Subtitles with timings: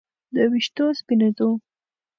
[0.33, 1.49] د ویښتو سپینېدو